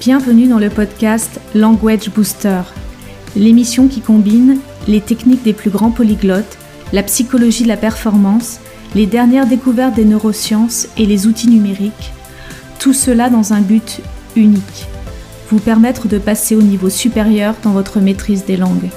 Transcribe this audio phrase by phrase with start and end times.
[0.00, 2.62] Bienvenue dans le podcast Language Booster,
[3.36, 6.56] l'émission qui combine les techniques des plus grands polyglottes,
[6.94, 8.60] la psychologie de la performance,
[8.94, 12.14] les dernières découvertes des neurosciences et les outils numériques,
[12.78, 14.00] tout cela dans un but
[14.36, 14.86] unique,
[15.50, 18.88] vous permettre de passer au niveau supérieur dans votre maîtrise des langues.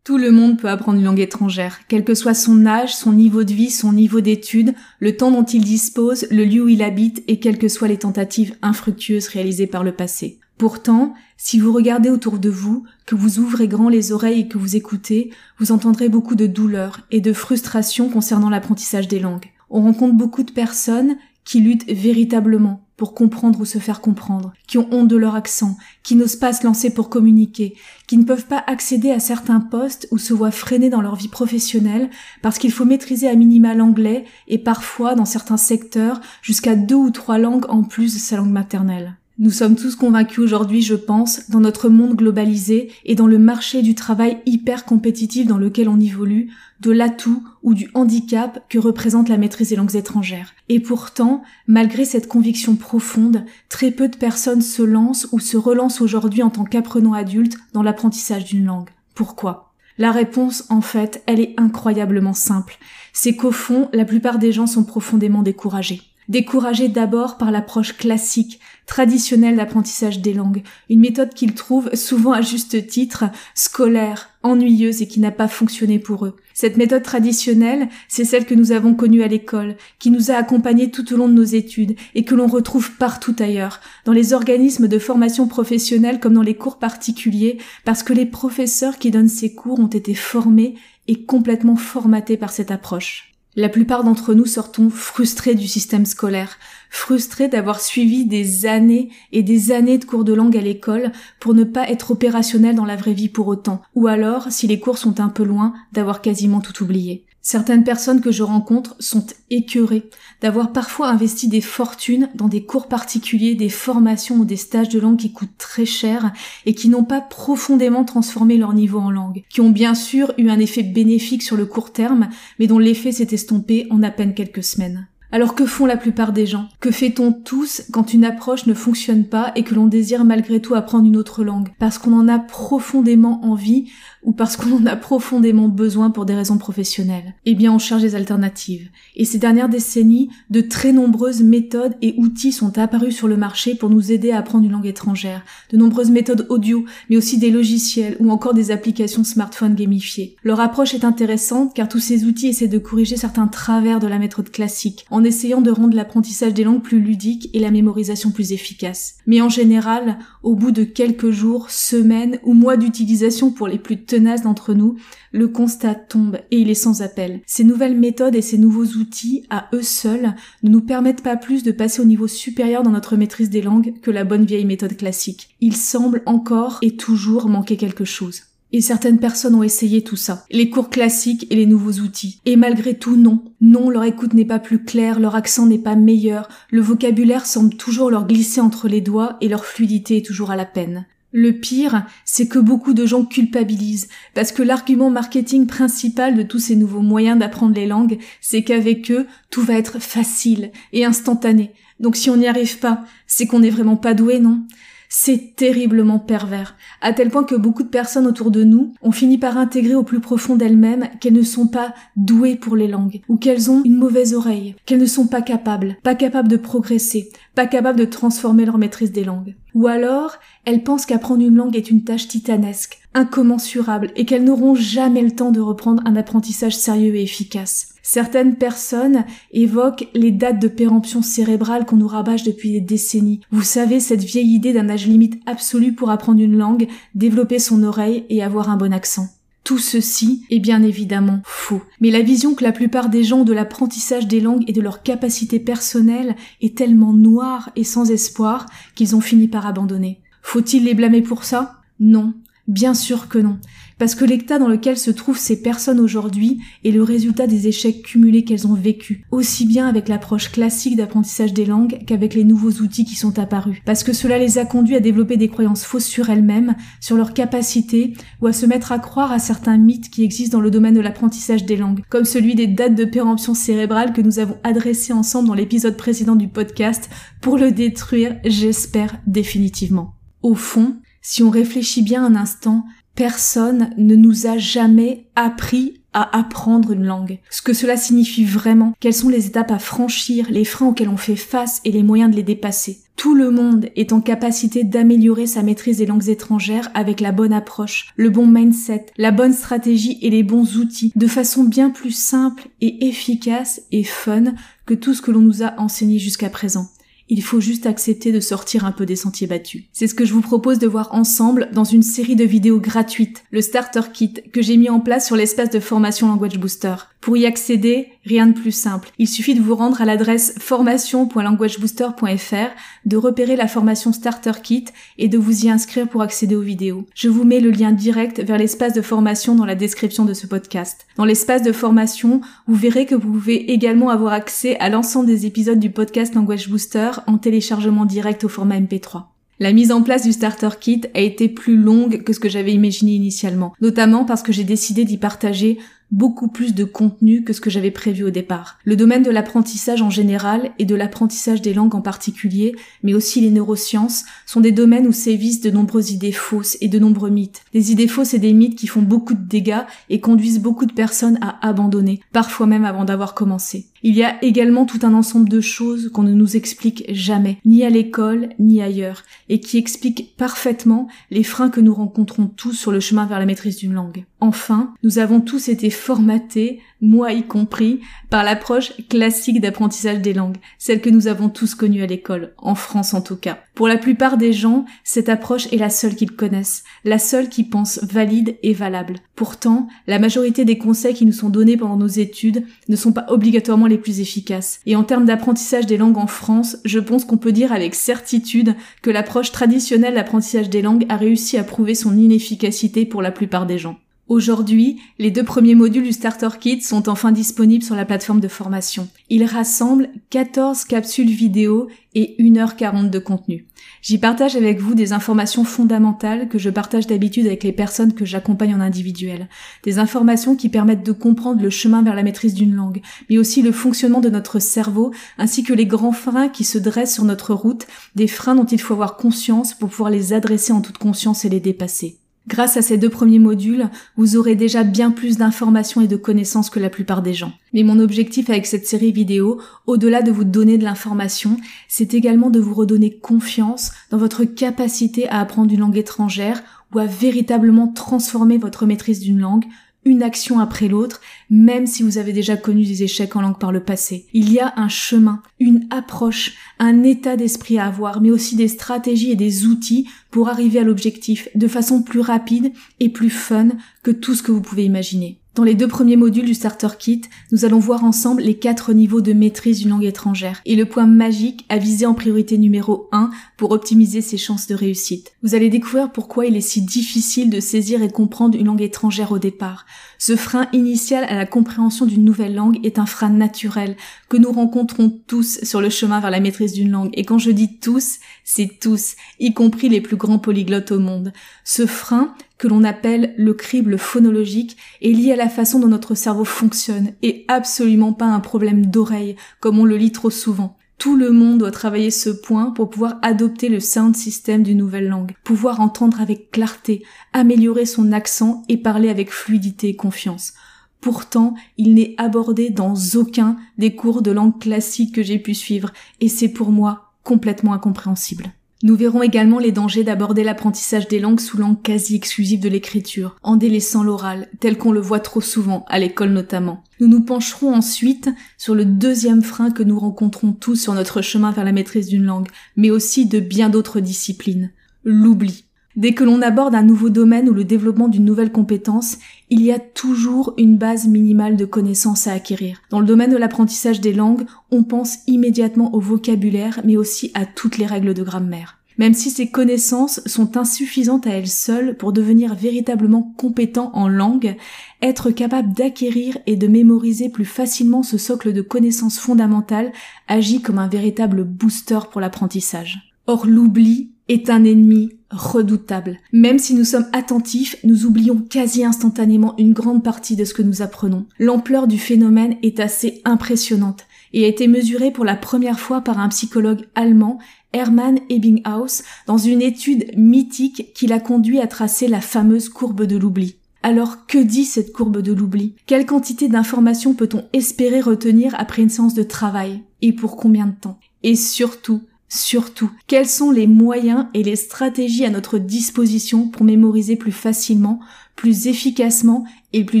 [0.22, 3.52] Le monde peut apprendre une langue étrangère, quel que soit son âge, son niveau de
[3.52, 7.40] vie, son niveau d'études, le temps dont il dispose, le lieu où il habite et
[7.40, 10.38] quelles que soient les tentatives infructueuses réalisées par le passé.
[10.58, 14.58] Pourtant, si vous regardez autour de vous, que vous ouvrez grand les oreilles et que
[14.58, 19.50] vous écoutez, vous entendrez beaucoup de douleur et de frustration concernant l'apprentissage des langues.
[19.70, 24.78] On rencontre beaucoup de personnes qui luttent véritablement pour comprendre ou se faire comprendre, qui
[24.78, 27.74] ont honte de leur accent, qui n'osent pas se lancer pour communiquer,
[28.06, 31.28] qui ne peuvent pas accéder à certains postes ou se voient freinés dans leur vie
[31.28, 32.10] professionnelle
[32.42, 37.10] parce qu'il faut maîtriser à minima l'anglais et parfois, dans certains secteurs, jusqu'à deux ou
[37.10, 39.16] trois langues en plus de sa langue maternelle.
[39.38, 43.80] Nous sommes tous convaincus aujourd'hui, je pense, dans notre monde globalisé et dans le marché
[43.80, 49.30] du travail hyper compétitif dans lequel on évolue, de l'atout ou du handicap que représente
[49.30, 50.52] la maîtrise des langues étrangères.
[50.68, 56.02] Et pourtant, malgré cette conviction profonde, très peu de personnes se lancent ou se relancent
[56.02, 58.90] aujourd'hui en tant qu'apprenants adultes dans l'apprentissage d'une langue.
[59.14, 59.72] Pourquoi?
[59.96, 62.76] La réponse, en fait, elle est incroyablement simple.
[63.14, 66.02] C'est qu'au fond, la plupart des gens sont profondément découragés.
[66.28, 72.42] Découragés d'abord par l'approche classique, traditionnelle d'apprentissage des langues, une méthode qu'ils trouvent souvent à
[72.42, 76.36] juste titre scolaire, ennuyeuse et qui n'a pas fonctionné pour eux.
[76.54, 80.90] Cette méthode traditionnelle, c'est celle que nous avons connue à l'école, qui nous a accompagnés
[80.90, 84.88] tout au long de nos études et que l'on retrouve partout ailleurs, dans les organismes
[84.88, 89.54] de formation professionnelle comme dans les cours particuliers, parce que les professeurs qui donnent ces
[89.54, 90.76] cours ont été formés
[91.08, 93.31] et complètement formatés par cette approche.
[93.54, 96.56] La plupart d'entre nous sortons frustrés du système scolaire,
[96.88, 101.52] frustrés d'avoir suivi des années et des années de cours de langue à l'école pour
[101.52, 104.96] ne pas être opérationnel dans la vraie vie pour autant, ou alors, si les cours
[104.96, 107.26] sont un peu loin, d'avoir quasiment tout oublié.
[107.44, 110.08] Certaines personnes que je rencontre sont écœurées
[110.40, 115.00] d'avoir parfois investi des fortunes dans des cours particuliers, des formations ou des stages de
[115.00, 116.32] langue qui coûtent très cher
[116.66, 120.50] et qui n'ont pas profondément transformé leur niveau en langue, qui ont bien sûr eu
[120.50, 122.28] un effet bénéfique sur le court terme,
[122.60, 125.08] mais dont l'effet s'est estompé en à peine quelques semaines.
[125.34, 126.68] Alors que font la plupart des gens?
[126.78, 130.74] Que fait-on tous quand une approche ne fonctionne pas et que l'on désire malgré tout
[130.74, 131.70] apprendre une autre langue?
[131.78, 133.86] Parce qu'on en a profondément envie
[134.22, 137.34] ou parce qu'on en a profondément besoin pour des raisons professionnelles?
[137.46, 138.90] Eh bien, on cherche des alternatives.
[139.16, 143.74] Et ces dernières décennies, de très nombreuses méthodes et outils sont apparus sur le marché
[143.74, 145.42] pour nous aider à apprendre une langue étrangère.
[145.70, 150.36] De nombreuses méthodes audio, mais aussi des logiciels ou encore des applications smartphone gamifiées.
[150.44, 154.18] Leur approche est intéressante car tous ces outils essaient de corriger certains travers de la
[154.18, 159.16] méthode classique, essayant de rendre l'apprentissage des langues plus ludique et la mémorisation plus efficace.
[159.26, 164.04] Mais en général, au bout de quelques jours, semaines ou mois d'utilisation pour les plus
[164.04, 164.96] tenaces d'entre nous,
[165.32, 167.40] le constat tombe et il est sans appel.
[167.46, 171.62] Ces nouvelles méthodes et ces nouveaux outils, à eux seuls, ne nous permettent pas plus
[171.62, 174.96] de passer au niveau supérieur dans notre maîtrise des langues que la bonne vieille méthode
[174.96, 175.56] classique.
[175.60, 178.42] Il semble encore et toujours manquer quelque chose.
[178.72, 180.44] Et certaines personnes ont essayé tout ça.
[180.50, 182.40] Les cours classiques et les nouveaux outils.
[182.46, 183.44] Et malgré tout, non.
[183.60, 187.74] Non, leur écoute n'est pas plus claire, leur accent n'est pas meilleur, le vocabulaire semble
[187.76, 191.06] toujours leur glisser entre les doigts et leur fluidité est toujours à la peine.
[191.34, 196.58] Le pire, c'est que beaucoup de gens culpabilisent, parce que l'argument marketing principal de tous
[196.58, 201.72] ces nouveaux moyens d'apprendre les langues, c'est qu'avec eux, tout va être facile et instantané.
[202.00, 204.66] Donc si on n'y arrive pas, c'est qu'on n'est vraiment pas doué, non?
[205.14, 209.36] C'est terriblement pervers, à tel point que beaucoup de personnes autour de nous ont fini
[209.36, 213.36] par intégrer au plus profond d'elles-mêmes qu'elles ne sont pas douées pour les langues, ou
[213.36, 217.66] qu'elles ont une mauvaise oreille, qu'elles ne sont pas capables, pas capables de progresser, pas
[217.66, 219.54] capables de transformer leur maîtrise des langues.
[219.74, 224.74] Ou alors, elles pensent qu'apprendre une langue est une tâche titanesque, incommensurable, et qu'elles n'auront
[224.74, 227.88] jamais le temps de reprendre un apprentissage sérieux et efficace.
[228.02, 233.40] Certaines personnes évoquent les dates de péremption cérébrale qu'on nous rabâche depuis des décennies.
[233.50, 237.82] Vous savez, cette vieille idée d'un âge limite absolu pour apprendre une langue, développer son
[237.84, 239.28] oreille et avoir un bon accent.
[239.64, 241.82] Tout ceci est bien évidemment faux.
[242.00, 244.80] Mais la vision que la plupart des gens ont de l'apprentissage des langues et de
[244.80, 248.66] leur capacité personnelle est tellement noire et sans espoir
[248.96, 250.20] qu'ils ont fini par abandonner.
[250.42, 251.76] Faut-il les blâmer pour ça?
[252.00, 252.34] Non.
[252.68, 253.58] Bien sûr que non.
[253.98, 258.02] Parce que l'état dans lequel se trouvent ces personnes aujourd'hui est le résultat des échecs
[258.02, 262.82] cumulés qu'elles ont vécus, aussi bien avec l'approche classique d'apprentissage des langues qu'avec les nouveaux
[262.82, 263.78] outils qui sont apparus.
[263.84, 267.34] Parce que cela les a conduits à développer des croyances fausses sur elles-mêmes, sur leurs
[267.34, 270.94] capacités, ou à se mettre à croire à certains mythes qui existent dans le domaine
[270.94, 275.12] de l'apprentissage des langues, comme celui des dates de péremption cérébrale que nous avons adressé
[275.12, 277.10] ensemble dans l'épisode précédent du podcast
[277.40, 280.14] pour le détruire, j'espère, définitivement.
[280.42, 282.84] Au fond, si on réfléchit bien un instant,
[283.14, 287.40] Personne ne nous a jamais appris à apprendre une langue.
[287.50, 291.16] Ce que cela signifie vraiment, quelles sont les étapes à franchir, les freins auxquels on
[291.16, 293.00] fait face et les moyens de les dépasser.
[293.16, 297.52] Tout le monde est en capacité d'améliorer sa maîtrise des langues étrangères avec la bonne
[297.52, 302.16] approche, le bon mindset, la bonne stratégie et les bons outils, de façon bien plus
[302.16, 304.54] simple et efficace et fun
[304.86, 306.88] que tout ce que l'on nous a enseigné jusqu'à présent.
[307.34, 309.84] Il faut juste accepter de sortir un peu des sentiers battus.
[309.94, 313.42] C'est ce que je vous propose de voir ensemble dans une série de vidéos gratuites,
[313.52, 316.94] le Starter Kit, que j'ai mis en place sur l'espace de formation Language Booster.
[317.22, 319.12] Pour y accéder, rien de plus simple.
[319.16, 322.74] Il suffit de vous rendre à l'adresse formation.languagebooster.fr,
[323.06, 324.86] de repérer la formation Starter Kit
[325.18, 327.06] et de vous y inscrire pour accéder aux vidéos.
[327.14, 330.48] Je vous mets le lien direct vers l'espace de formation dans la description de ce
[330.48, 331.06] podcast.
[331.16, 335.46] Dans l'espace de formation, vous verrez que vous pouvez également avoir accès à l'ensemble des
[335.46, 339.26] épisodes du podcast Language Booster en téléchargement direct au format MP3.
[339.60, 342.72] La mise en place du Starter Kit a été plus longue que ce que j'avais
[342.72, 345.78] imaginé initialement, notamment parce que j'ai décidé d'y partager
[346.12, 348.78] beaucoup plus de contenu que ce que j'avais prévu au départ.
[348.84, 353.40] Le domaine de l'apprentissage en général et de l'apprentissage des langues en particulier, mais aussi
[353.40, 357.62] les neurosciences, sont des domaines où sévissent de nombreuses idées fausses et de nombreux mythes.
[357.72, 360.92] Des idées fausses et des mythes qui font beaucoup de dégâts et conduisent beaucoup de
[360.92, 363.86] personnes à abandonner, parfois même avant d'avoir commencé.
[364.04, 367.84] Il y a également tout un ensemble de choses qu'on ne nous explique jamais, ni
[367.84, 372.90] à l'école, ni ailleurs, et qui expliquent parfaitement les freins que nous rencontrons tous sur
[372.90, 374.24] le chemin vers la maîtrise d'une langue.
[374.40, 380.56] Enfin, nous avons tous été formatés, moi y compris, par l'approche classique d'apprentissage des langues,
[380.78, 383.58] celle que nous avons tous connue à l'école, en France en tout cas.
[383.74, 387.64] Pour la plupart des gens, cette approche est la seule qu'ils connaissent, la seule qui
[387.64, 389.14] pensent valide et valable.
[389.36, 393.26] Pourtant, la majorité des conseils qui nous sont donnés pendant nos études ne sont pas
[393.28, 394.80] obligatoirement les plus efficaces.
[394.86, 398.74] Et en termes d'apprentissage des langues en France, je pense qu'on peut dire avec certitude
[399.02, 403.66] que l'approche traditionnelle d'apprentissage des langues a réussi à prouver son inefficacité pour la plupart
[403.66, 403.98] des gens.
[404.32, 408.48] Aujourd'hui, les deux premiers modules du Starter Kit sont enfin disponibles sur la plateforme de
[408.48, 409.06] formation.
[409.28, 413.66] Ils rassemblent 14 capsules vidéo et 1h40 de contenu.
[414.00, 418.24] J'y partage avec vous des informations fondamentales que je partage d'habitude avec les personnes que
[418.24, 419.50] j'accompagne en individuel.
[419.84, 423.60] Des informations qui permettent de comprendre le chemin vers la maîtrise d'une langue, mais aussi
[423.60, 427.52] le fonctionnement de notre cerveau, ainsi que les grands freins qui se dressent sur notre
[427.52, 431.44] route, des freins dont il faut avoir conscience pour pouvoir les adresser en toute conscience
[431.44, 432.21] et les dépasser.
[432.48, 436.70] Grâce à ces deux premiers modules, vous aurez déjà bien plus d'informations et de connaissances
[436.70, 437.52] que la plupart des gens.
[437.72, 441.56] Mais mon objectif avec cette série vidéo, au-delà de vous donner de l'information,
[441.88, 446.62] c'est également de vous redonner confiance dans votre capacité à apprendre une langue étrangère
[446.92, 449.64] ou à véritablement transformer votre maîtrise d'une langue
[450.04, 451.20] une action après l'autre,
[451.50, 454.26] même si vous avez déjà connu des échecs en langue par le passé.
[454.32, 458.68] Il y a un chemin, une approche, un état d'esprit à avoir, mais aussi des
[458.68, 463.68] stratégies et des outils pour arriver à l'objectif de façon plus rapide et plus fun
[464.02, 465.41] que tout ce que vous pouvez imaginer.
[465.54, 467.20] Dans les deux premiers modules du Starter Kit,
[467.50, 471.04] nous allons voir ensemble les quatre niveaux de maîtrise d'une langue étrangère et le point
[471.04, 473.28] magique à viser en priorité numéro 1
[473.58, 475.32] pour optimiser ses chances de réussite.
[475.42, 479.30] Vous allez découvrir pourquoi il est si difficile de saisir et comprendre une langue étrangère
[479.30, 479.84] au départ.
[480.16, 483.96] Ce frein initial à la compréhension d'une nouvelle langue est un frein naturel
[484.30, 487.10] que nous rencontrons tous sur le chemin vers la maîtrise d'une langue.
[487.12, 491.34] Et quand je dis tous, c'est tous, y compris les plus grands polyglottes au monde.
[491.62, 496.14] Ce frein que l'on appelle le crible phonologique est lié à la façon dont notre
[496.14, 500.76] cerveau fonctionne et absolument pas un problème d'oreille comme on le lit trop souvent.
[500.98, 505.08] Tout le monde doit travailler ce point pour pouvoir adopter le sound system d'une nouvelle
[505.08, 510.52] langue, pouvoir entendre avec clarté, améliorer son accent et parler avec fluidité et confiance.
[511.00, 515.92] Pourtant, il n'est abordé dans aucun des cours de langue classique que j'ai pu suivre,
[516.20, 518.52] et c'est pour moi complètement incompréhensible.
[518.82, 523.36] Nous verrons également les dangers d'aborder l'apprentissage des langues sous langue quasi exclusive de l'écriture,
[523.42, 526.82] en délaissant l'oral, tel qu'on le voit trop souvent, à l'école notamment.
[526.98, 531.52] Nous nous pencherons ensuite sur le deuxième frein que nous rencontrons tous sur notre chemin
[531.52, 534.72] vers la maîtrise d'une langue, mais aussi de bien d'autres disciplines.
[535.04, 535.64] L'oubli.
[535.94, 539.18] Dès que l'on aborde un nouveau domaine ou le développement d'une nouvelle compétence,
[539.50, 542.80] il y a toujours une base minimale de connaissances à acquérir.
[542.88, 547.44] Dans le domaine de l'apprentissage des langues, on pense immédiatement au vocabulaire, mais aussi à
[547.44, 548.78] toutes les règles de grammaire.
[548.98, 554.56] Même si ces connaissances sont insuffisantes à elles seules pour devenir véritablement compétent en langue,
[555.02, 559.92] être capable d'acquérir et de mémoriser plus facilement ce socle de connaissances fondamentales
[560.28, 563.12] agit comme un véritable booster pour l'apprentissage.
[563.26, 566.18] Or l'oubli est un ennemi redoutable.
[566.32, 570.62] Même si nous sommes attentifs, nous oublions quasi instantanément une grande partie de ce que
[570.62, 571.26] nous apprenons.
[571.38, 576.18] L'ampleur du phénomène est assez impressionnante et a été mesurée pour la première fois par
[576.18, 577.38] un psychologue allemand,
[577.72, 583.16] Hermann Ebbinghaus, dans une étude mythique qui l'a conduit à tracer la fameuse courbe de
[583.16, 583.56] l'oubli.
[583.82, 585.74] Alors que dit cette courbe de l'oubli?
[585.86, 589.82] Quelle quantité d'informations peut-on espérer retenir après une séance de travail?
[590.02, 591.00] Et pour combien de temps?
[591.24, 592.02] Et surtout,
[592.34, 598.00] Surtout, quels sont les moyens et les stratégies à notre disposition pour mémoriser plus facilement,
[598.36, 600.00] plus efficacement et plus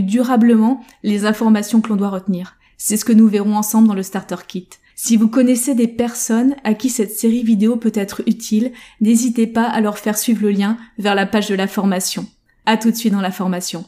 [0.00, 2.56] durablement les informations que l'on doit retenir?
[2.78, 4.66] C'est ce que nous verrons ensemble dans le Starter Kit.
[4.96, 8.72] Si vous connaissez des personnes à qui cette série vidéo peut être utile,
[9.02, 12.26] n'hésitez pas à leur faire suivre le lien vers la page de la formation.
[12.64, 13.84] À tout de suite dans la formation.